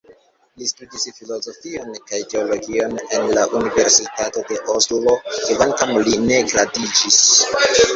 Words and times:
Li 0.61 0.69
studis 0.69 1.03
filozofion 1.17 1.91
kaj 2.07 2.21
teologion 2.33 2.97
en 3.19 3.29
la 3.37 3.45
Universitato 3.63 4.47
de 4.51 4.61
Oslo, 4.81 5.17
kvankam 5.39 5.97
li 6.05 6.21
ne 6.29 6.45
gradiĝis. 6.53 7.25